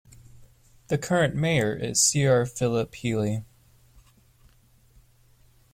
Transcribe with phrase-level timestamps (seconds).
[0.87, 3.43] The current mayor is Cr Phillip Healey.